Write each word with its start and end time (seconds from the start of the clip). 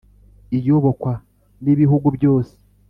iyobokwa 0.57 1.11
n’ibihugu 1.63 2.07
byose, 2.17 2.53